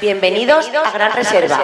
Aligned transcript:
Bienvenidos 0.00 0.70
a 0.84 0.90
Gran 0.92 1.12
Reserva. 1.12 1.60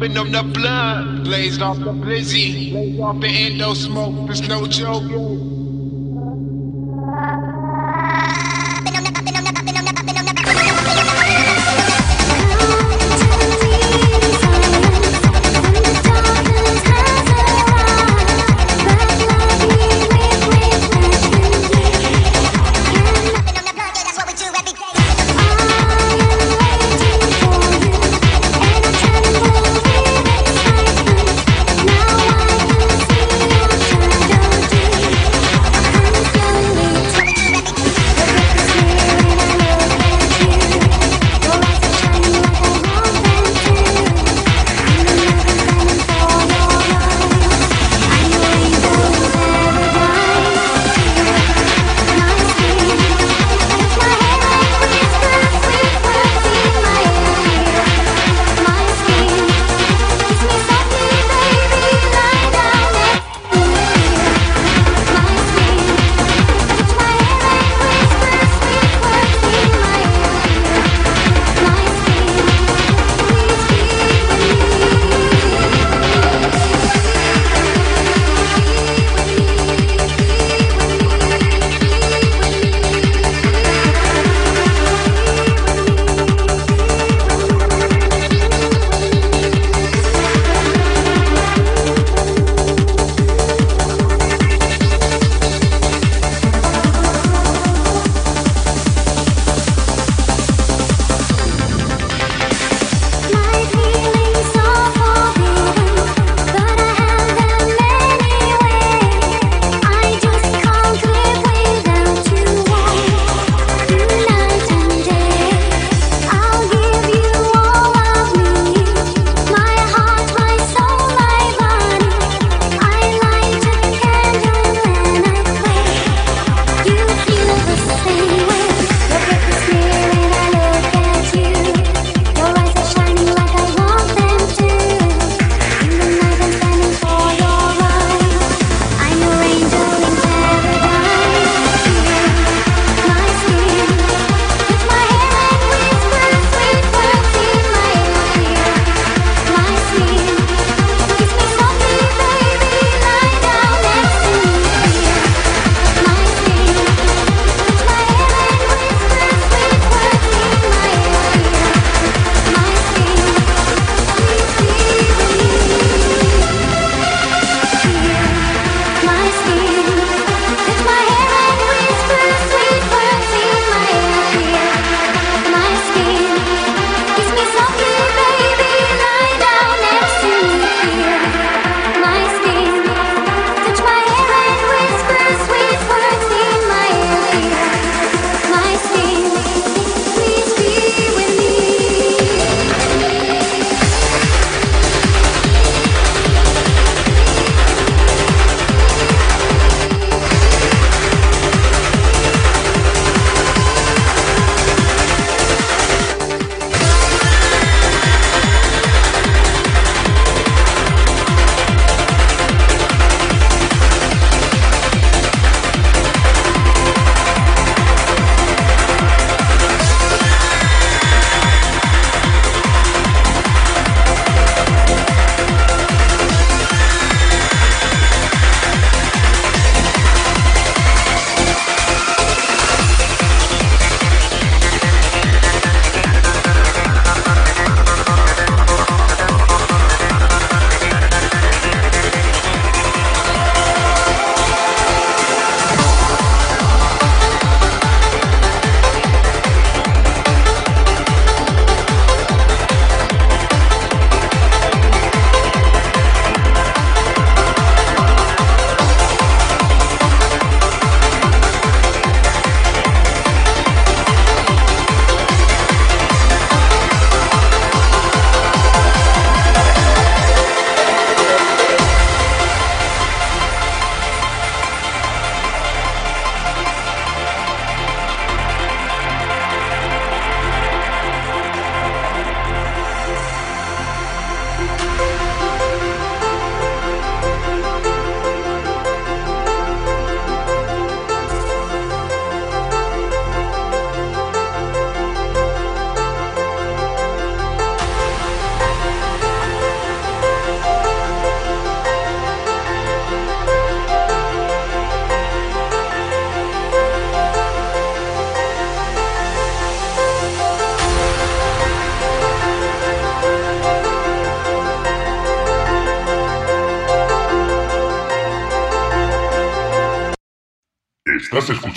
sipping 0.00 0.16
on 0.16 0.32
the 0.32 0.42
blood, 0.42 1.24
blazed 1.24 1.60
off 1.62 1.78
the 1.78 1.92
blizzy, 1.92 3.00
off 3.00 3.20
the 3.20 3.28
endo 3.28 3.74
smoke. 3.74 4.26
there's 4.26 4.46
no 4.48 4.66
joke. 4.66 5.39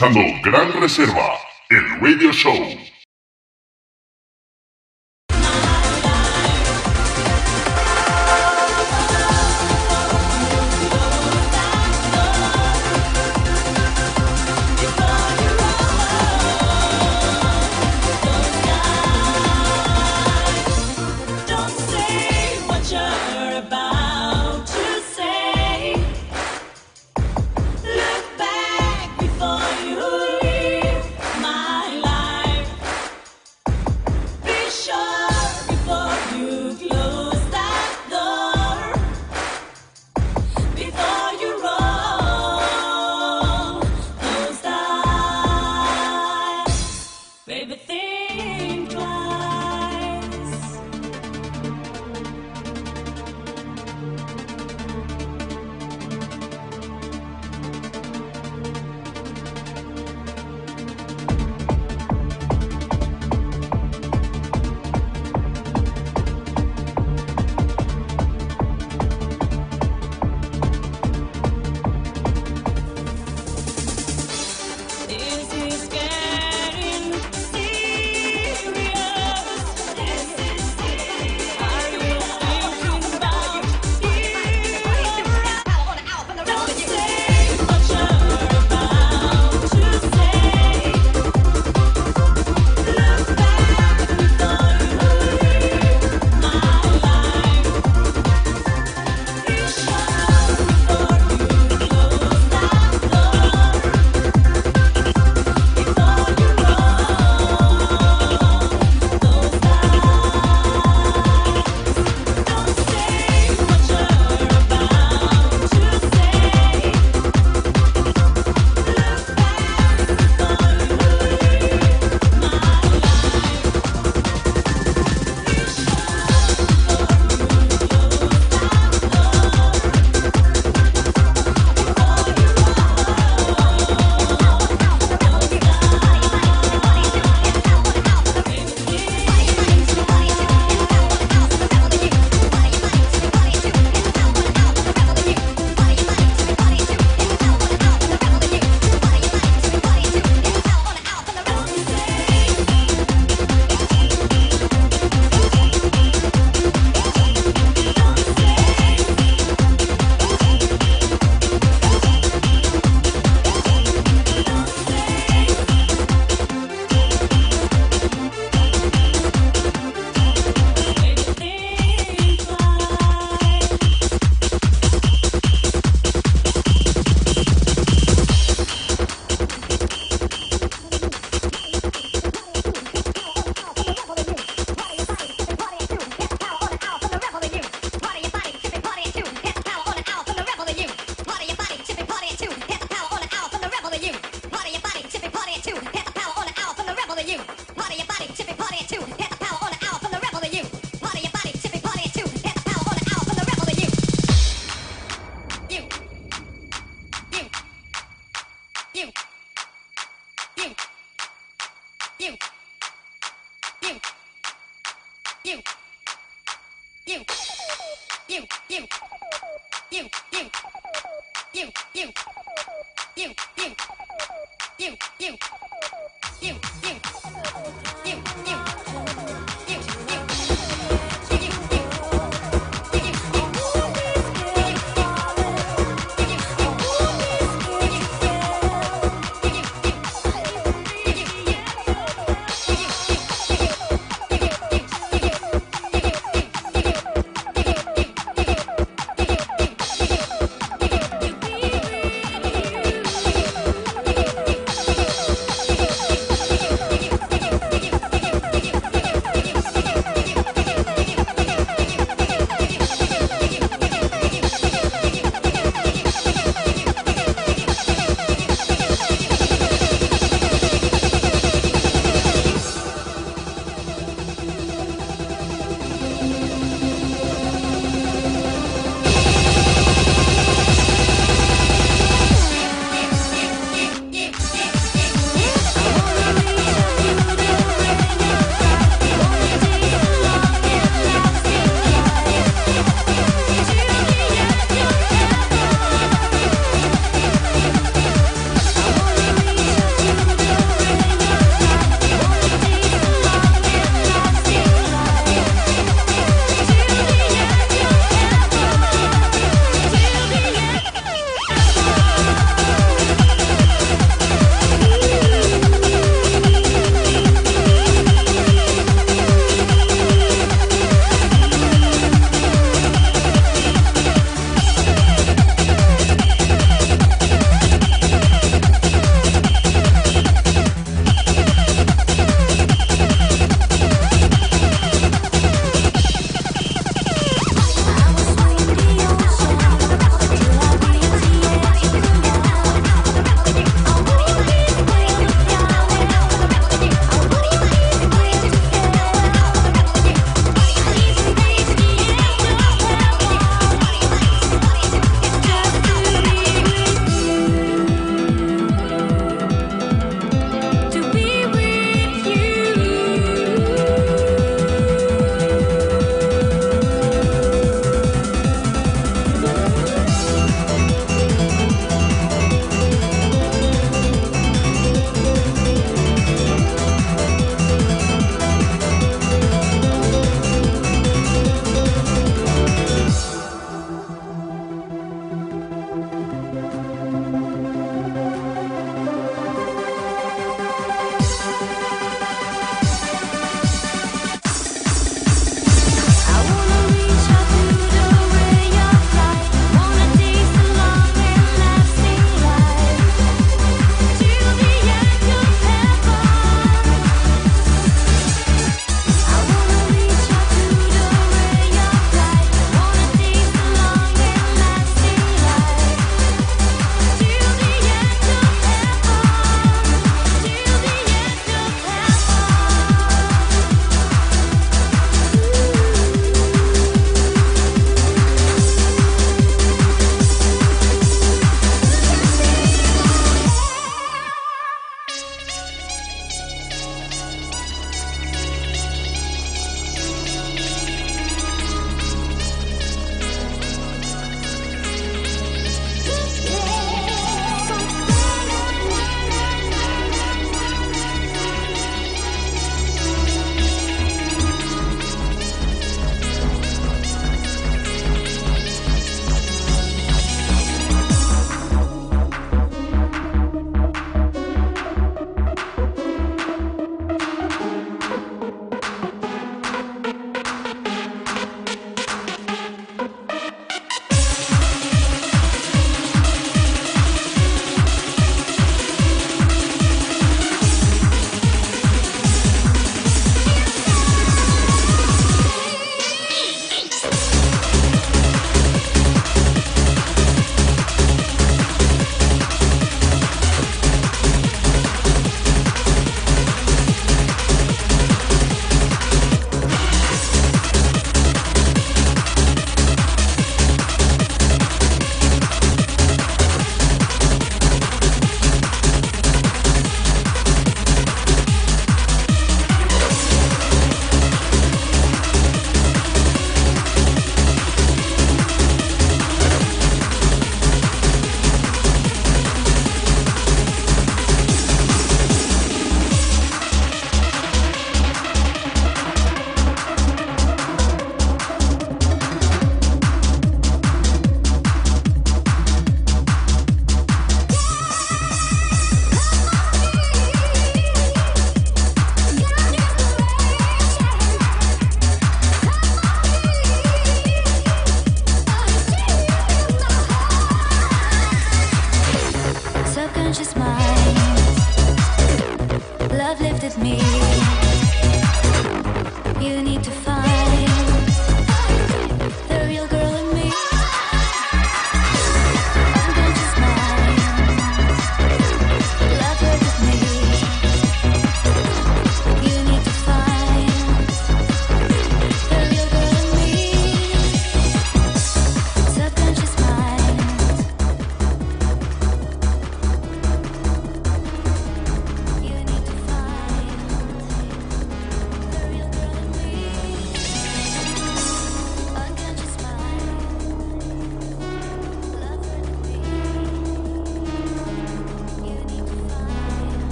Gran 0.00 0.72
Reserva, 0.80 1.38
el 1.68 2.00
radio 2.00 2.32
show. 2.32 2.89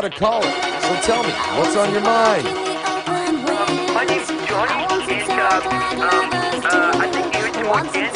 got 0.00 0.14
a 0.14 0.18
call. 0.18 0.42
So 0.42 0.94
tell 1.02 1.22
me, 1.22 1.30
what's 1.58 1.76
on 1.76 1.92
your 1.92 2.00
mind? 2.00 2.44
My 3.92 4.04
name's 4.08 4.28
Johnny, 4.48 4.72
and 5.12 5.30
uh, 5.30 5.60
um, 6.00 6.30
uh, 6.64 7.04
I 7.04 7.10
think 7.12 7.34
you 7.36 8.09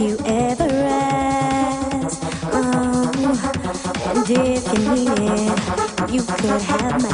you 0.00 0.16
ever 0.24 0.64
ask. 0.64 2.22
Uh, 2.44 3.12
and 4.06 4.30
if 4.30 4.64
you 4.72 4.94
need 4.94 5.18
it, 5.18 6.10
you 6.10 6.22
could 6.22 6.62
have 6.62 7.02
my. 7.02 7.09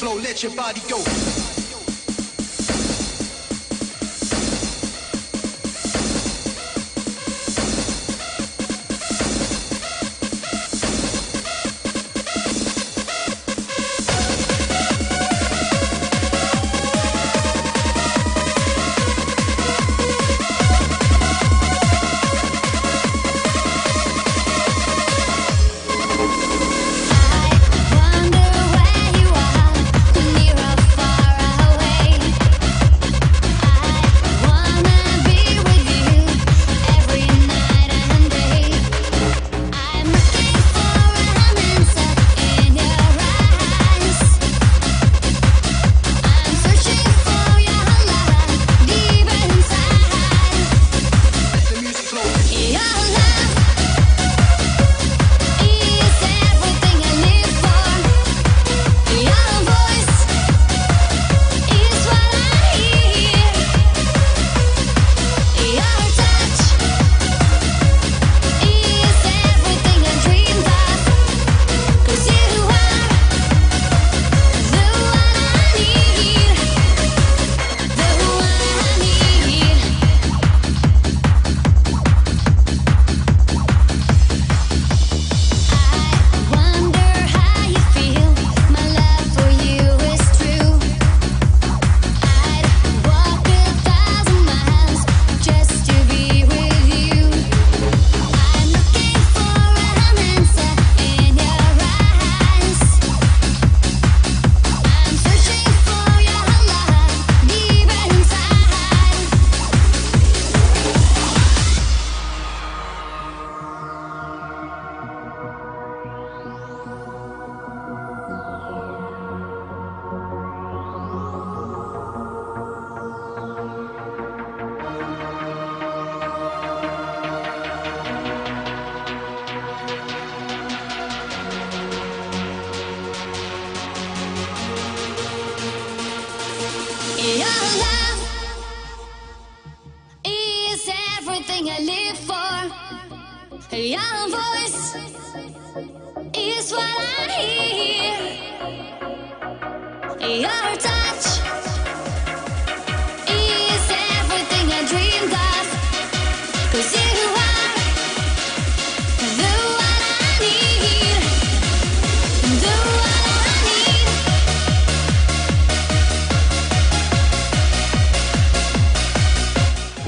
Flow, 0.00 0.14
let 0.14 0.42
your 0.42 0.52
body 0.52 0.80
go. 0.88 1.39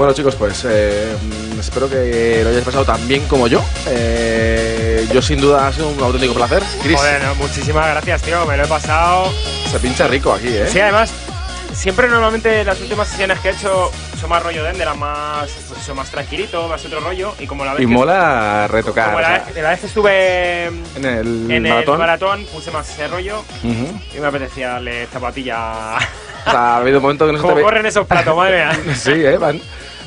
Bueno 0.03 0.15
chicos, 0.15 0.35
pues 0.35 0.67
eh, 0.69 1.15
mm, 1.55 1.61
espero 1.61 1.89
que 1.89 2.41
lo 2.43 2.49
hayáis 2.51 2.65
pasado 2.65 2.85
tan 2.85 3.07
bien 3.07 3.25
como 3.29 3.47
yo. 3.47 3.65
Eh, 3.87 5.07
yo 5.13 5.23
sin 5.23 5.41
duda 5.41 5.69
ha 5.69 5.73
sido 5.73 5.91
un 5.91 6.03
auténtico 6.03 6.35
placer. 6.35 6.61
Chris, 6.83 6.99
muchísimas 7.39 7.87
gracias, 7.87 8.23
tío. 8.23 8.45
Me 8.45 8.57
lo 8.57 8.65
he 8.65 8.67
pasado. 8.67 9.33
se 9.71 9.79
pincha 9.79 10.09
rico 10.09 10.33
aquí, 10.33 10.49
¿eh? 10.49 10.67
Sí, 10.67 10.81
además, 10.81 11.13
siempre 11.73 12.09
normalmente 12.09 12.65
las 12.65 12.81
últimas 12.81 13.07
sesiones 13.07 13.39
que 13.39 13.51
he 13.51 13.53
hecho 13.53 13.93
son 14.21 14.29
más 14.29 14.43
rollo 14.43 14.65
de 14.65 14.71
eran 14.71 14.99
más, 14.99 15.49
pues 15.69 15.81
eso, 15.81 15.95
más 15.95 16.11
tranquilito, 16.11 16.67
más 16.67 16.85
otro 16.85 16.99
rollo. 16.99 17.37
Y 17.39 17.47
como 17.47 17.65
la 17.65 17.75
vez 17.75 17.83
Y 17.83 17.87
que- 17.87 17.93
mola 17.93 18.67
retocar. 18.67 19.07
como 19.11 19.21
la, 19.21 19.29
vez, 19.45 19.55
la 19.63 19.71
vez 19.71 19.81
que 19.83 19.87
estuve 19.87 20.65
en 20.67 20.83
en 20.97 21.05
el 21.05 21.65
el 21.65 21.91
maratón. 21.97 22.45
puse 22.47 22.73
más 22.73 22.91
ese 22.91 23.07
rollo 23.07 23.45
y 23.63 24.19
me 24.19 24.27
apetecía 24.27 24.71
darle 24.71 25.07
zapatilla. 25.07 25.95
O 26.45 26.51
sea, 26.51 26.61
ha 26.61 26.77
habido 26.79 26.99
un 26.99 27.03
momento 27.03 27.25
que 27.25 27.33
no 27.35 27.39
se 27.39 27.45
te 27.45 27.51
Como 27.53 27.63
corren 27.63 27.87
esos 27.87 28.05
platos, 28.05 28.37
madre 28.37 28.65
mía. 28.67 28.95
Sí, 28.97 29.13
eh, 29.13 29.37
van. 29.39 29.61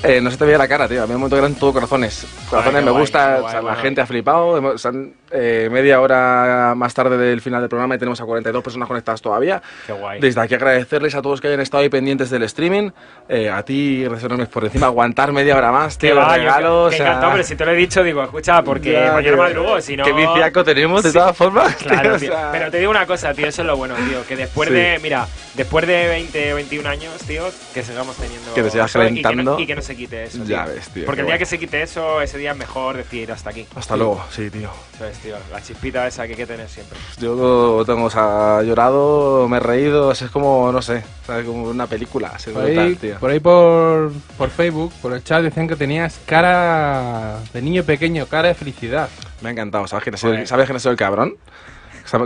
Eh, 0.03 0.22
no 0.22 0.30
se 0.30 0.38
te 0.38 0.45
veía 0.45 0.57
la 0.57 0.67
cara, 0.67 0.88
tío. 0.88 1.01
Había 1.01 1.15
un 1.15 1.22
momento 1.22 1.35
que 1.35 1.39
eran 1.39 1.55
todo 1.55 1.73
corazones. 1.73 2.26
Corazones 2.49 2.84
me 2.84 2.91
guay, 2.91 3.01
gusta. 3.01 3.38
o 3.38 3.41
guay, 3.41 3.51
sea, 3.51 3.61
la 3.61 3.67
bueno. 3.69 3.81
gente 3.81 4.01
ha 4.01 4.05
flipado. 4.05 4.57
Hemos- 4.57 4.88
eh, 5.36 5.70
media 5.72 5.99
hora 6.02 6.74
más 6.76 6.94
tarde 6.94 7.18
del 7.18 7.41
final 7.41 7.62
del 7.62 7.70
programa 7.70 7.95
y 7.95 7.98
tenemos 7.98 8.20
a 8.22 8.26
42 8.26 8.64
personas 8.64 8.88
conectadas 8.88 9.22
todavía. 9.22 9.62
Qué 9.86 9.94
guay. 9.94 10.20
Desde 10.22 10.41
aquí 10.41 10.56
agradecerles 10.56 11.14
a 11.16 11.22
todos 11.22 11.41
que 11.41 11.48
hayan 11.48 11.60
estado 11.62 11.84
ahí 11.84 11.90
pendientes 11.90 12.30
del 12.30 12.44
streaming. 12.44 12.91
Eh, 13.28 13.49
a 13.49 13.64
ti, 13.64 14.07
Reservones, 14.07 14.48
por 14.48 14.64
encima, 14.66 14.88
aguantar 14.88 15.32
media 15.32 15.57
hora 15.57 15.72
más, 15.72 15.98
tío. 15.98 16.16
va, 16.16 16.36
regalos. 16.38 16.90
que 16.91 16.95
o 16.95 16.98
sea, 16.98 17.07
encantado, 17.07 17.32
pero 17.34 17.44
si 17.44 17.56
te 17.56 17.66
lo 17.66 17.72
he 17.72 17.76
dicho, 17.76 18.03
digo, 18.03 18.24
escucha, 18.24 18.64
porque 18.64 18.91
ya, 18.94 19.14
mañana 19.14 19.38
madrugo, 19.38 19.82
si 19.82 19.98
no... 19.98 20.03
Qué 20.06 20.14
viciaco 20.14 20.64
tenemos, 20.64 21.03
de 21.03 21.10
Sí. 21.10 21.18
todas 21.18 21.36
formas. 21.36 21.76
tío, 21.78 21.88
Claro, 21.90 22.16
o 22.16 22.18
tío. 22.20 22.30
sea, 22.32 22.49
Pero 22.52 22.72
te 22.72 22.78
digo 22.80 22.91
una 22.91 23.06
cosa, 23.06 23.34
tío, 23.34 23.48
eso 23.48 23.62
es 23.62 23.68
lo 23.68 23.76
bueno, 23.78 23.95
tío. 23.95 24.26
Que 24.28 24.36
después 24.36 24.70
Sí. 24.70 24.76
de, 24.76 24.99
mira, 25.02 25.28
después 25.56 25.86
de 25.88 26.07
20 26.07 26.53
o 26.53 26.56
21 26.56 26.90
años, 26.90 27.14
tío, 27.28 27.44
que 27.74 27.84
sigamos 27.84 28.16
teniendo. 28.16 28.53
Que 28.53 28.64
te 28.64 28.70
sigas 28.70 28.90
eso 28.91 29.03
y 29.03 29.07
que 29.07 29.12
no- 29.16 29.22
calentando. 29.22 29.60
Y 29.60 29.68
que, 29.68 29.76
no, 29.76 29.82
se 29.82 29.95
quite 29.95 30.24
eso. 30.24 30.44
Ya 30.45 30.66
ves, 30.66 30.90
tío, 30.90 31.06
Porque 31.06 31.22
el 31.22 31.28
día 31.28 31.34
guay. 31.36 31.40
que 31.40 31.45
se 31.45 31.60
quite 31.60 31.82
eso, 31.82 32.22
ese 32.22 32.38
día 32.38 32.52
es 32.52 32.57
mejor 32.57 32.98
decir 32.98 33.32
hasta 33.32 33.49
aquí. 33.49 33.68
Hasta 33.76 33.95
luego, 33.98 34.24
sí, 34.32 34.49
tío. 34.49 34.70
Eso 34.95 35.06
es, 35.07 35.18
tío. 35.26 35.35
La 35.52 35.61
chispita 35.61 36.06
esa 36.07 36.23
que 36.26 36.31
hay 36.34 36.38
que 36.38 36.45
tener 36.47 36.68
siempre. 36.69 36.97
Yo 37.19 37.84
tengo, 37.85 38.06
o 38.06 38.10
sea, 38.10 38.61
llorado, 38.64 39.47
me 39.49 39.57
he 39.57 39.60
reído, 39.60 40.11
es 40.11 40.23
como, 40.31 40.72
no 40.72 40.81
sé, 40.81 41.03
¿sabes? 41.26 41.45
como 41.45 41.64
una 41.64 41.88
película, 41.88 42.31
así 42.35 42.52
Por 42.52 42.64
brutal, 42.64 42.85
ahí, 42.85 42.95
tío. 42.95 43.15
por, 43.19 43.30
ahí 43.31 43.39
por, 43.39 44.11
por 44.38 44.49
Facebook, 44.49 44.93
por 45.02 45.14
el 45.14 45.23
chat, 45.23 45.41
decían 45.43 45.68
que 45.68 45.76
tenías 45.76 46.19
cara 46.26 47.39
de 47.53 47.61
niño 47.61 47.84
pequeño, 47.84 48.26
cara 48.27 48.49
de 48.49 48.53
felicidad. 48.53 49.10
Me 49.41 49.49
ha 49.49 49.52
encantado, 49.52 49.88
¿sabes 49.88 50.03
quién 50.03 50.18
sido, 50.18 50.34
el-. 50.34 50.47
¿sabes 50.47 50.68
quién 50.68 50.80
sido 50.80 50.91
el 50.91 50.97
cabrón? 50.97 51.35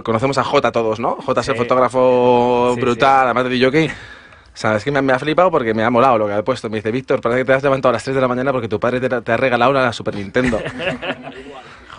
Conocemos 0.03 0.38
a 0.38 0.43
J 0.43 0.71
todos, 0.73 0.99
¿no? 0.99 1.15
J 1.15 1.39
es 1.41 1.47
el 1.47 1.55
Sí. 1.55 1.59
fotógrafo 1.59 2.73
Sí, 2.76 2.81
brutal, 2.81 3.26
además 3.27 3.49
de 3.49 3.63
jockey. 3.63 3.89
¿Sabes 4.53 4.84
que 4.84 4.91
me, 4.91 5.01
me 5.01 5.13
ha 5.13 5.19
flipado 5.19 5.49
porque 5.51 5.73
me 5.73 5.85
ha 5.85 5.89
molado 5.89 6.17
lo 6.17 6.27
que 6.27 6.34
ha 6.34 6.43
puesto? 6.43 6.69
Me 6.69 6.77
dice, 6.77 6.91
Víctor, 6.91 7.21
parece 7.21 7.41
que 7.41 7.45
te 7.45 7.53
has 7.53 7.63
levantado 7.63 7.91
a 7.91 7.93
las 7.93 8.03
3 8.03 8.13
de 8.13 8.19
la 8.21 8.27
mañana 8.27 8.51
porque 8.51 8.67
tu 8.67 8.77
padre 8.77 8.99
te, 8.99 9.07
te 9.21 9.31
ha 9.31 9.38
regalado 9.38 9.71
una 9.71 9.93
Super 9.93 10.15
Nintendo. 10.15 10.59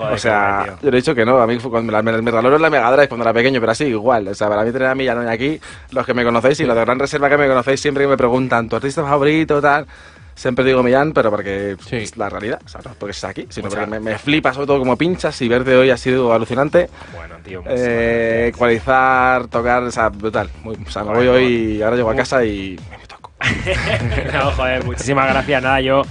Joder, 0.00 0.14
o 0.14 0.18
sea, 0.18 0.76
yo 0.82 0.90
le 0.90 0.96
he 0.96 1.00
dicho 1.00 1.14
que 1.14 1.24
no, 1.26 1.38
a 1.40 1.46
mí 1.46 1.58
fue 1.58 1.70
cuando 1.70 1.92
me, 1.92 1.92
la- 1.92 2.02
me, 2.02 2.22
me 2.22 2.30
regaló 2.30 2.58
la 2.58 2.70
Mega 2.70 2.90
Drive 2.90 3.08
cuando 3.08 3.24
era 3.24 3.34
pequeño, 3.34 3.60
pero 3.60 3.72
así 3.72 3.84
igual. 3.84 4.28
O 4.28 4.34
sea, 4.34 4.48
para 4.48 4.64
mí 4.64 4.72
tener 4.72 4.88
a 4.88 4.92
hay 4.92 5.28
aquí, 5.28 5.60
los 5.90 6.06
que 6.06 6.14
me 6.14 6.24
conocéis 6.24 6.58
y 6.60 6.64
los 6.64 6.74
de 6.74 6.80
Gran 6.82 6.98
Reserva 6.98 7.28
que 7.28 7.36
me 7.36 7.46
conocéis 7.48 7.80
siempre 7.80 8.04
que 8.04 8.08
me 8.08 8.16
preguntan, 8.16 8.68
¿tu 8.68 8.76
artista 8.76 9.02
favorito, 9.02 9.60
tal? 9.60 9.86
Siempre 10.34 10.64
digo 10.64 10.82
Millán, 10.82 11.12
pero 11.12 11.28
porque 11.30 11.76
Sí. 11.86 11.96
es 11.96 12.16
la 12.16 12.30
realidad, 12.30 12.60
o 12.64 12.68
sea, 12.68 12.80
no 12.82 12.94
porque 12.98 13.10
estás 13.10 13.30
aquí, 13.32 13.46
sino 13.50 13.66
Muchas 13.66 13.80
porque 13.84 14.00
me, 14.00 14.00
me 14.12 14.16
flipa 14.18 14.54
sobre 14.54 14.68
todo 14.68 14.78
como 14.78 14.96
pinchas 14.96 15.38
y 15.42 15.48
verte 15.48 15.76
hoy 15.76 15.90
ha 15.90 15.98
sido 15.98 16.32
alucinante. 16.32 16.88
Bueno, 17.14 17.34
tío. 17.44 17.62
Eh, 17.66 18.46
ecualizar, 18.54 19.48
tocar, 19.48 19.82
o 19.82 19.90
sea, 19.90 20.08
brutal. 20.08 20.48
Muy- 20.62 20.78
o 20.86 20.90
sea, 20.90 21.04
me 21.04 21.12
voy 21.14 21.28
hoy 21.28 21.44
y 21.76 21.82
ahora 21.82 21.96
llego 21.96 22.08
a 22.10 22.16
casa 22.16 22.42
y 22.42 22.78
me 22.90 23.06
toco. 23.06 23.32
no, 24.32 24.50
joder, 24.52 24.82
muchísimas 24.84 25.28
gracias. 25.28 25.62
Nada, 25.62 25.80
yo 25.82 26.02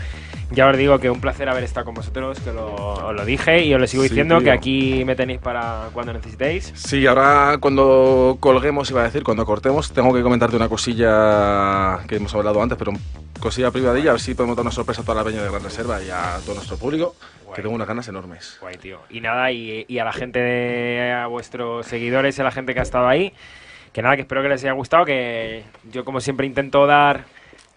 ya 0.52 0.68
os 0.68 0.78
digo 0.78 0.98
que 1.00 1.10
un 1.10 1.22
placer 1.22 1.48
haber 1.50 1.64
estado 1.64 1.86
con 1.86 1.96
vosotros, 1.96 2.40
que 2.40 2.52
lo, 2.52 2.74
os 2.76 3.16
lo 3.16 3.26
dije 3.26 3.64
y 3.64 3.74
os 3.74 3.80
lo 3.80 3.88
sigo 3.88 4.04
Sí, 4.04 4.10
diciendo, 4.10 4.38
tío. 4.38 4.46
que 4.46 4.52
aquí 4.52 5.04
me 5.06 5.16
tenéis 5.16 5.40
para 5.40 5.90
cuando 5.94 6.14
necesitéis. 6.14 6.72
Sí, 6.76 7.06
ahora 7.06 7.58
cuando 7.60 8.38
colguemos, 8.40 8.90
iba 8.92 9.02
a 9.02 9.06
decir, 9.06 9.24
cuando 9.24 9.46
cortemos, 9.46 9.92
tengo 9.92 10.14
que 10.14 10.22
comentarte 10.22 10.56
una 10.56 10.68
cosilla 10.70 12.00
que 12.08 12.16
hemos 12.18 12.34
hablado 12.36 12.62
antes, 12.62 12.78
pero 12.78 12.92
cosilla 13.40 13.72
privadilla, 13.72 14.10
a 14.10 14.14
ver 14.14 14.22
si 14.22 14.34
podemos 14.36 14.56
dar 14.58 14.64
una 14.64 14.72
sorpresa 14.72 15.02
a 15.02 15.06
toda 15.06 15.16
la 15.22 15.24
peña 15.24 15.42
de 15.42 15.50
Gran 15.50 15.64
Reserva 15.64 16.02
y 16.04 16.10
a 16.10 16.38
todo 16.46 16.56
nuestro 16.56 16.78
público, 16.78 17.16
Guay. 17.46 17.56
que 17.56 17.62
tengo 17.62 17.76
unas 17.76 17.88
ganas 17.88 18.08
enormes. 18.08 18.58
Guay, 18.62 18.76
tío. 18.78 19.00
Y 19.10 19.22
nada, 19.22 19.52
y, 19.52 19.86
y 19.88 20.00
a 20.00 20.04
la 20.04 20.12
gente, 20.14 20.40
de- 20.40 21.14
a 21.14 21.28
vuestros 21.28 21.86
seguidores, 21.86 22.38
y 22.38 22.42
a 22.42 22.44
la 22.44 22.52
gente 22.52 22.74
que 22.74 22.80
ha 22.80 22.84
estado 22.84 23.08
ahí, 23.08 23.34
que 23.94 24.02
nada, 24.02 24.16
que 24.16 24.22
espero 24.24 24.42
que 24.42 24.50
les 24.50 24.62
haya 24.64 24.74
gustado, 24.74 25.06
que 25.06 25.64
yo 25.92 26.04
como 26.06 26.20
siempre 26.22 26.46
intento 26.46 26.86
dar 26.86 27.26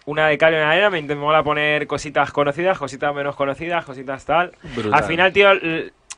una 0.07 0.27
de 0.29 0.37
cal 0.39 0.53
y 0.53 0.57
una 0.57 0.67
de 0.67 0.73
arena, 0.73 0.91
me 0.91 0.99
intento 0.99 1.23
mola 1.23 1.43
poner 1.43 1.87
cositas 1.87 2.33
conocidas, 2.33 2.79
cositas 2.79 3.15
menos 3.15 3.37
conocidas, 3.37 3.85
cositas 3.85 4.25
tal. 4.25 4.53
Brutal. 4.75 4.95
Al 4.95 5.05
final, 5.05 5.33
tío, 5.33 5.51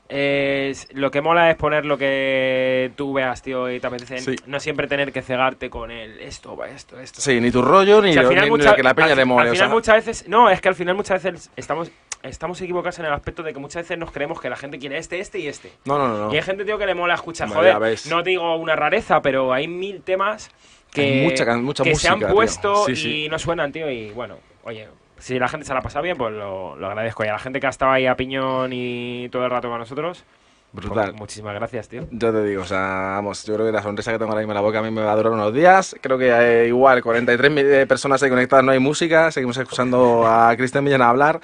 es- 0.09 0.89
lo 0.93 1.11
que 1.11 1.21
mola 1.23 1.51
es 1.51 1.57
poner 1.57 1.85
lo 1.87 1.97
que 1.97 2.93
tú 2.97 3.13
veas, 3.15 3.43
tío, 3.43 3.71
y 3.71 3.81
te 3.81 3.87
apetece. 3.87 4.19
Sí. 4.19 4.37
No 4.47 4.61
siempre 4.61 4.87
tener 4.87 5.13
que 5.13 5.23
cegarte 5.23 5.71
con 5.71 5.91
el 5.91 6.21
esto, 6.21 6.63
esto, 6.65 7.01
esto. 7.01 7.21
Sí, 7.21 7.41
ni 7.41 7.51
tu 7.51 7.63
rollo, 7.63 8.03
ni, 8.03 8.13
lo, 8.13 8.29
final 8.29 8.45
ni- 8.45 8.51
mucha- 8.51 8.71
lo 8.71 8.77
que 8.77 8.83
la 8.83 8.95
peña 8.95 9.15
le 9.15 9.25
mole. 9.25 9.43
Al 9.43 9.49
o 9.49 9.53
final 9.53 9.69
sea, 9.69 9.75
muchas 9.75 9.95
veces, 9.97 10.29
no, 10.29 10.51
es 10.51 10.61
que 10.61 10.69
al 10.69 10.75
final 10.75 10.95
muchas 10.95 11.23
veces 11.23 11.51
estamos 11.57 11.91
estamos 12.23 12.59
equivocados 12.63 12.99
en 13.01 13.05
el 13.05 13.13
aspecto 13.13 13.43
de 13.43 13.53
que 13.53 13.59
muchas 13.59 13.83
veces 13.83 13.99
nos 13.99 14.11
creemos 14.11 14.41
que 14.41 14.49
la 14.49 14.57
gente 14.57 14.79
quiere 14.79 14.97
este, 14.97 15.21
este 15.21 15.41
y 15.41 15.47
este. 15.47 15.71
No, 15.85 15.99
no, 15.99 16.09
no. 16.09 16.33
Y 16.33 16.37
hay 16.37 16.43
gente, 16.43 16.65
tío, 16.65 16.79
que 16.79 16.87
le 16.87 16.95
mola 16.95 17.15
escuchar, 17.15 17.49
joder, 17.51 17.77
no 18.09 18.23
digo 18.23 18.57
una 18.57 18.75
rareza, 18.75 19.21
pero 19.21 19.53
hay 19.53 19.69
mil 19.69 20.01
temas 20.03 20.51
que, 20.95 21.23
mucha 21.25 21.57
mucha 21.57 21.85
que 21.85 21.95
se 21.97 22.09
han 22.09 22.15
música, 22.15 22.33
puesto 22.33 22.87
Sí, 22.87 22.93
y 22.93 22.97
sí. 22.97 23.29
no 23.29 23.39
suenan, 23.39 23.73
tío, 23.73 23.91
y 23.91 24.11
bueno, 24.13 24.37
oye, 24.63 24.89
si 25.19 25.39
la 25.39 25.49
gente 25.49 25.67
se 25.67 25.73
la 25.73 25.81
ha 25.81 25.83
pasado 25.83 26.03
bien, 26.03 26.17
pues 26.17 26.33
lo, 26.33 26.77
lo 26.77 26.87
agradezco. 26.87 27.25
Y 27.25 27.29
a 27.29 27.33
la 27.33 27.39
gente 27.39 27.61
que 27.61 27.67
ha 27.67 27.71
estado 27.71 27.93
ahí 27.93 28.07
a 28.07 28.17
piñón 28.17 28.71
y 28.73 29.29
todo 29.31 29.45
el 29.45 29.51
rato 29.51 29.69
con 29.69 29.79
nosotros, 29.79 30.25
pues 30.73 30.87
Brutal. 30.87 31.13
muchísimas 31.15 31.55
gracias, 31.55 31.89
tío. 31.89 32.07
Yo 32.11 32.33
te 32.33 32.43
digo, 32.45 32.63
o 32.63 32.67
sea, 32.67 33.13
vamos, 33.15 33.45
yo 33.45 33.55
creo 33.55 33.67
que 33.67 33.73
la 33.73 33.81
sonrisa 33.83 34.11
que 34.11 34.19
tengo 34.19 34.31
ahora 34.33 34.41
mismo 34.41 34.53
en 34.53 34.57
la 34.57 34.61
boca 34.61 34.81
a 34.81 34.83
mí 34.83 34.91
me 34.91 35.03
va 35.03 35.13
a 35.13 35.17
durar 35.17 35.33
unos 35.33 35.55
días. 35.55 35.95
Creo 36.01 36.19
que 36.19 36.31
eh, 36.31 36.67
igual, 36.69 37.01
43 37.03 37.51
mi- 37.53 37.61
eh, 37.61 37.87
personas 37.87 38.21
ahí 38.23 38.29
conectadas, 38.31 38.65
no 38.65 38.73
hay 38.73 38.81
música. 38.81 39.31
Seguimos 39.31 39.57
escuchando 39.57 40.27
a 40.27 40.55
Cristian 40.57 40.83
Millán 40.83 41.03
hablar. 41.03 41.41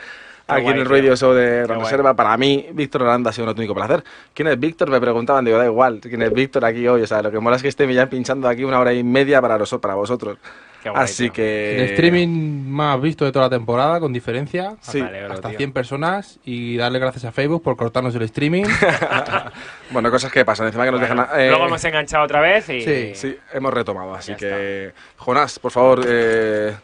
Aquí 0.54 0.62
guay, 0.62 0.74
en 0.74 0.80
el 0.80 0.86
tío. 0.86 0.96
radio 0.96 1.16
show 1.16 1.32
de 1.32 1.62
Gran. 1.62 1.80
Reserva, 1.80 2.14
para 2.14 2.36
mí, 2.36 2.66
Víctor 2.72 3.02
Aranda 3.02 3.30
ha 3.30 3.32
sido 3.32 3.44
un 3.44 3.48
auténtico 3.50 3.74
placer. 3.74 4.02
¿Quién 4.34 4.48
es 4.48 4.58
Víctor? 4.58 4.90
Me 4.90 5.00
preguntaban, 5.00 5.44
digo, 5.44 5.58
da 5.58 5.64
igual, 5.66 6.00
¿quién 6.00 6.22
es 6.22 6.32
Víctor 6.32 6.64
aquí 6.64 6.86
hoy? 6.88 7.02
O 7.02 7.06
sea, 7.06 7.22
lo 7.22 7.30
que 7.30 7.38
mola 7.40 7.56
es 7.56 7.62
que 7.62 7.68
esté 7.68 7.86
Millán 7.86 8.08
pinchando 8.08 8.48
aquí 8.48 8.64
una 8.64 8.78
hora 8.80 8.92
y 8.92 9.02
media 9.04 9.40
para, 9.40 9.58
noso- 9.58 9.80
para 9.80 9.94
vosotros. 9.94 10.38
Qué 10.82 10.88
guay, 10.88 11.02
Así 11.04 11.24
tío. 11.24 11.32
que... 11.34 11.76
El 11.76 11.90
streaming 11.90 12.64
más 12.70 12.98
visto 13.02 13.26
de 13.26 13.32
toda 13.32 13.44
la 13.46 13.50
temporada, 13.50 14.00
con 14.00 14.14
diferencia. 14.14 14.76
Sí. 14.80 14.98
Alegro, 14.98 15.34
hasta 15.34 15.48
tío. 15.50 15.58
100 15.58 15.72
personas. 15.72 16.40
Y 16.42 16.78
darle 16.78 16.98
gracias 16.98 17.26
a 17.26 17.32
Facebook 17.32 17.62
por 17.62 17.76
cortarnos 17.76 18.14
el 18.14 18.22
streaming. 18.22 18.64
Bueno, 19.90 20.10
cosas 20.10 20.30
que 20.32 20.44
pasan, 20.44 20.66
encima 20.66 20.84
que 20.84 20.92
nos 20.92 21.00
Bueno, 21.00 21.22
dejan... 21.22 21.40
eh, 21.40 21.48
Luego 21.48 21.66
hemos 21.66 21.84
enganchado 21.84 22.24
otra 22.24 22.40
vez 22.40 22.68
y... 22.68 22.80
Sí, 22.82 23.10
Sí, 23.14 23.36
hemos 23.52 23.74
retomado, 23.74 24.14
así 24.14 24.30
Ya 24.32 24.36
que... 24.38 24.92
Jonás, 25.16 25.58
por 25.58 25.72
favor, 25.72 26.02
eh, 26.06 26.74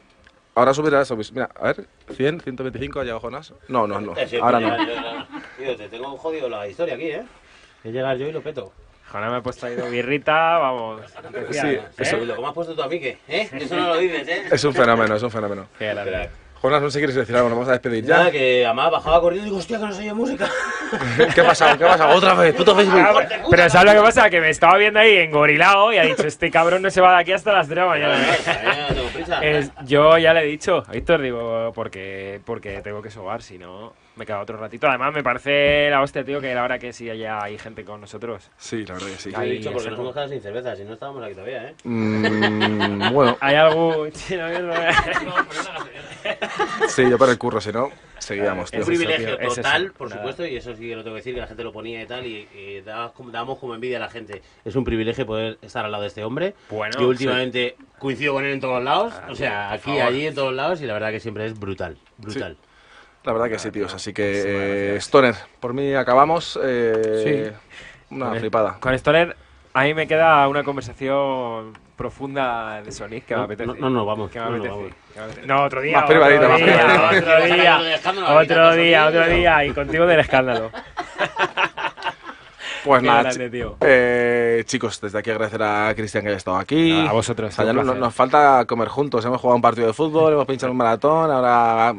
ahora 0.57 0.75
subirás... 0.75 1.09
subís- 1.11 1.31
Mira, 1.33 1.49
a 1.55 1.67
ver, 1.73 1.87
100, 2.13 2.41
125 2.41 2.99
ha 3.01 3.03
llegado 3.05 3.21
Jonás. 3.21 3.53
No, 3.69 3.87
no, 3.87 4.01
no, 4.01 4.15
ahora 4.43 4.59
no. 4.61 4.77
Tío, 5.59 5.77
te 5.77 5.89
tengo 5.89 6.17
jodido 6.17 6.49
la 6.49 6.67
historia 6.67 6.95
aquí, 6.95 7.11
¿eh? 7.11 7.23
Que 7.83 7.93
llegar 7.93 8.17
yo 8.17 8.27
y 8.27 8.33
lo 8.33 8.41
peto. 8.43 8.73
Joder, 9.09 9.31
me 9.31 9.39
he 9.39 9.41
puesto 9.43 9.67
ahí 9.67 9.77
de 9.77 9.89
birrita, 9.89 10.59
vamos. 10.59 11.03
Sí, 11.53 11.59
¿Eh? 11.69 11.83
eso- 11.99 12.17
¿Y 12.19 12.27
lo 12.27 12.35
que 12.35 12.41
me 12.41 12.47
has 12.49 12.53
puesto 12.55 12.75
tú 12.75 12.83
a 12.83 12.89
mí 12.89 12.99
qué? 12.99 13.19
¿Eh? 13.29 13.49
Eso 13.53 13.77
no 13.77 13.87
lo 13.89 13.97
dices, 13.99 14.27
¿eh? 14.27 14.43
Es 14.51 14.65
un 14.65 14.75
fenómeno, 14.75 15.15
es 15.15 15.23
un 15.23 15.31
fenómeno. 15.31 15.69
Qué 15.79 15.87
grande. 15.87 16.31
Jonás, 16.67 16.83
no 16.83 16.91
sé 16.91 16.95
si 16.95 16.99
quieres 17.01 17.15
decir 17.17 17.35
algo, 17.37 17.49
nos 17.49 17.59
vamos 17.59 17.69
a 17.69 17.73
despedir 17.73 18.05
Nada, 18.07 18.25
ya. 18.27 18.31
que 18.33 18.65
además 18.67 18.91
bajaba 18.91 19.21
corriendo 19.21 19.47
y 19.47 19.51
digo, 19.51 19.59
hostia, 19.59 19.79
que 19.79 19.85
no 19.87 19.93
se 19.93 20.01
oye 20.03 20.15
música. 20.15 20.49
¿Qué 21.35 21.41
ha 21.41 21.47
pasado? 21.47 21.79
¿Qué 21.79 21.85
ha 21.85 21.89
pasado? 21.89 22.17
Otra 22.17 22.35
vez, 22.35 22.55
puto 22.55 22.75
Facebook. 22.77 23.03
Pero 23.51 23.71
¿sabes 23.71 23.95
lo 23.95 24.01
que 24.01 24.07
pasa? 24.07 24.29
Que 24.31 24.41
me 24.41 24.51
estaba 24.51 24.77
viendo 24.77 24.99
ahí 25.01 25.17
engorilado 25.17 25.93
y 25.93 25.99
ha 25.99 26.03
dicho, 26.03 26.27
este 26.27 26.51
cabrón 26.51 26.83
no 26.83 26.91
se 26.91 27.01
va 27.01 27.13
de 27.15 27.21
aquí 27.23 27.33
hasta 27.33 27.53
las 27.53 27.67
3 27.69 27.77
de 27.77 27.81
la 27.83 27.87
mañana. 27.87 28.17
Es- 29.43 29.73
yo 29.85 30.19
ya 30.19 30.33
le 30.33 30.41
he 30.43 30.47
dicho, 30.47 30.85
a 30.87 30.93
Víctor, 30.93 31.21
digo, 31.21 31.73
porque, 31.75 32.41
porque 32.45 32.81
tengo 32.83 33.03
que 33.03 33.11
sobar, 33.11 33.43
si 33.43 33.59
no 33.59 33.93
me 34.15 34.25
queda 34.25 34.41
otro 34.41 34.57
ratito. 34.57 34.87
Además, 34.89 35.13
me 35.13 35.23
parece 35.23 35.91
la 35.91 36.01
hostia, 36.01 36.25
tío, 36.25 36.41
que 36.41 36.55
la 36.55 36.63
hora 36.63 36.79
que 36.79 36.93
sí 36.93 37.11
haya 37.11 37.43
hay 37.43 37.59
gente 37.59 37.85
con 37.85 38.01
nosotros. 38.01 38.51
Sí, 38.57 38.85
la 38.87 38.95
verdad 38.95 39.09
que 39.09 39.17
sí. 39.19 39.31
He 39.37 39.45
dicho 39.45 39.69
Ahí, 39.69 39.75
porque 39.75 39.91
nos 39.91 39.99
hemos 39.99 40.15
quedado 40.15 40.29
sin 40.29 40.41
cerveza, 40.41 40.77
si 40.77 40.85
no 40.85 40.93
estábamos 40.95 41.23
aquí 41.25 41.35
todavía, 41.35 41.65
¿eh? 41.69 41.75
Mm, 41.85 43.13
bueno, 43.13 43.37
Hay 43.41 43.57
algo... 43.57 44.07
Sí, 46.41 46.47
no, 46.49 46.67
no, 46.79 46.81
no. 46.81 46.89
Sí, 46.89 47.11
yo 47.11 47.19
por 47.19 47.29
el 47.31 47.39
curro, 47.39 47.61
si 47.61 47.73
no, 47.73 47.91
seguíamos, 48.19 48.71
tío. 48.71 48.81
Un 48.81 48.87
privilegio 48.87 49.39
es 49.39 49.47
eso, 49.47 49.55
total, 49.57 49.93
por 49.93 50.09
nada. 50.09 50.21
supuesto, 50.21 50.47
y 50.47 50.57
eso 50.57 50.75
sí 50.75 50.89
que 50.89 50.97
lo 50.97 51.03
tengo 51.05 51.15
que 51.17 51.21
decir, 51.21 51.35
que 51.35 51.41
la 51.41 51.47
gente 51.47 51.65
lo 51.65 51.73
ponía 51.73 52.03
y 52.03 52.07
tal, 52.07 52.27
y, 52.27 52.49
y 52.55 52.81
daba 52.83 53.13
como- 53.13 53.31
dábamos 53.31 53.59
como 53.59 53.75
envidia 53.75 53.97
a 53.99 54.01
la 54.01 54.09
gente. 54.09 54.43
Es 54.65 54.75
un 54.77 54.85
privilegio 54.85 55.27
poder 55.27 55.59
estar 55.63 55.85
al 55.85 55.91
lado 55.93 56.03
de 56.03 56.09
este 56.09 56.25
hombre. 56.25 56.55
Bueno, 56.71 56.99
Yo 56.99 57.09
últimamente 57.09 57.77
coincido 57.99 58.33
con 58.35 58.45
él 58.45 58.53
en 58.53 58.61
todos 58.61 58.83
lados, 58.83 59.15
o 59.29 59.35
sea, 59.35 59.73
aquí, 59.73 59.91
favor. 59.91 60.03
allí, 60.03 60.27
en 60.27 60.35
todos 60.35 60.55
lados, 60.55 60.81
y 60.83 60.87
la 60.87 60.93
verdad 60.95 61.11
que 61.11 61.21
siempre 61.21 61.47
es 61.47 61.59
brutal, 61.59 61.97
brutal. 62.19 62.57
La 63.25 63.33
verdad 63.33 63.49
que 63.49 63.59
sí, 63.59 63.71
tíos. 63.73 63.93
Así 63.93 64.13
que, 64.13 64.95
eh, 64.95 64.97
Stoner, 65.01 65.35
por 65.59 65.75
mí 65.75 65.95
acabamos. 65.95 66.59
eh, 66.63 67.53
Una 68.11 68.29
Con- 68.31 68.39
flipada. 68.39 68.77
Con 68.79 68.95
Stoner, 68.95 69.37
a 69.75 69.83
mí 69.83 69.95
me 69.95 70.07
queda 70.07 70.47
una 70.47 70.63
conversación 70.63 71.73
profunda 71.97 72.83
de 72.83 72.93
Sonic 72.93 73.25
que 73.27 73.35
me 73.35 73.39
No, 73.39 73.45
apetece. 73.47 73.67
no, 73.67 73.75
no, 73.75 73.91
no, 73.91 74.07
vamos, 74.07 74.31
Que 74.31 74.39
me 74.39 74.45
no, 74.45 74.51
no, 74.53 74.57
apetece, 74.59 74.77
vamos. 74.77 74.93
No, 75.47 75.65
otro 75.65 75.81
día. 75.81 75.99
Más 75.99 76.07
privadito, 76.07 76.41
otro 76.43 76.49
más 76.51 76.59
día, 76.59 76.77
privadito. 76.77 77.17
Otro 77.17 77.45
día, 77.47 77.79
otro 78.37 78.77
día, 78.77 79.07
otro 79.07 79.27
día. 79.29 79.65
Y 79.65 79.71
contigo 79.73 80.07
del 80.07 80.21
escándalo. 80.21 80.71
Pues 82.85 83.01
Qué 83.03 83.09
nada, 83.09 83.23
grande, 83.23 83.51
tío. 83.51 83.77
eh, 83.81 84.63
chicos, 84.65 85.01
desde 85.01 85.19
aquí 85.19 85.29
agradecer 85.33 85.61
a 85.61 85.93
Cristian 85.97 86.23
que 86.23 86.29
haya 86.29 86.37
estado 86.37 86.57
aquí. 86.57 86.93
Nada, 86.93 87.11
a 87.11 87.13
vosotros, 87.15 87.59
O 87.59 87.63
sea, 87.65 87.73
nos 87.73 88.15
falta 88.15 88.65
comer 88.65 88.87
juntos. 88.87 89.25
Hemos 89.25 89.41
jugado 89.41 89.57
un 89.57 89.63
partido 89.63 89.89
de 89.89 89.93
fútbol, 89.93 90.35
hemos 90.35 90.47
pinchado 90.47 90.71
un 90.71 90.79
maratón, 90.79 91.29
ahora. 91.33 91.97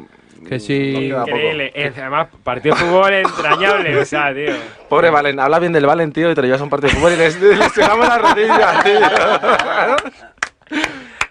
Que 0.48 0.58
sí. 0.58 1.10
Increíble. 1.10 1.72
Es, 1.74 1.92
además, 1.98 2.28
partido 2.42 2.74
de 2.74 2.80
fútbol 2.80 3.12
entrañable, 3.12 3.98
o 3.98 4.04
sea, 4.06 4.32
tío. 4.32 4.54
Pobre 4.88 5.10
Valen, 5.10 5.38
habla 5.38 5.58
bien 5.58 5.74
del 5.74 5.84
Valen, 5.84 6.10
tío, 6.10 6.30
y 6.30 6.34
te 6.34 6.40
lo 6.40 6.46
llevas 6.46 6.62
a 6.62 6.64
un 6.64 6.70
partido 6.70 6.88
de 6.88 6.96
fútbol 6.96 7.12
y 7.12 7.16
les, 7.16 7.38
les 7.40 7.72
tiramos 7.74 8.08
las 8.08 8.22
rodillas, 8.22 8.84
tío. 8.84 9.00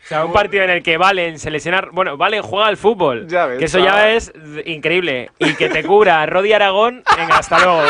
Sea, 0.08 0.24
un 0.24 0.32
partido 0.32 0.64
en 0.64 0.70
el 0.70 0.84
que 0.84 0.98
Valen 0.98 1.38
se 1.38 1.52
lesiona. 1.52 1.82
Bueno, 1.92 2.16
Valen 2.16 2.42
juega 2.42 2.68
al 2.68 2.78
fútbol. 2.78 3.28
Ya 3.28 3.46
ves, 3.46 3.60
que 3.60 3.66
eso 3.66 3.80
ya 3.80 4.12
es 4.12 4.32
increíble. 4.66 5.32
Y 5.38 5.54
que 5.56 5.70
te 5.70 5.84
cubra 5.84 6.26
Rodi 6.26 6.54
Aragón. 6.54 7.04
Venga, 7.18 7.38
hasta 7.38 7.60
luego. 7.60 7.82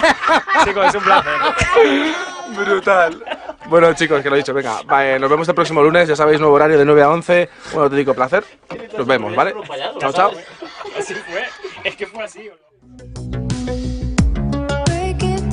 Chicos, 0.64 0.86
es 0.86 0.94
un 0.94 1.02
placer. 1.04 1.32
Brutal. 2.56 3.24
Bueno, 3.66 3.92
chicos, 3.94 4.22
que 4.22 4.28
lo 4.28 4.36
he 4.36 4.38
dicho, 4.38 4.52
venga. 4.52 4.82
Vale, 4.84 5.18
nos 5.18 5.30
vemos 5.30 5.48
el 5.48 5.54
próximo 5.54 5.82
lunes. 5.82 6.08
Ya 6.08 6.16
sabéis, 6.16 6.40
nuevo 6.40 6.54
horario 6.54 6.76
de 6.76 6.84
9 6.84 7.02
a 7.02 7.10
11. 7.10 7.48
Bueno, 7.72 7.90
te 7.90 7.96
digo 7.96 8.14
placer. 8.14 8.44
Nos 8.96 9.06
vemos, 9.06 9.34
¿vale? 9.34 9.54
Chao, 9.98 10.12
chao. 10.12 10.32
Así 10.98 11.14
fue. 11.14 11.44
Es 11.84 11.96
que 11.96 12.06
fue 12.06 12.24
así. 12.24 12.50
Break 14.86 15.22
it. 15.22 15.44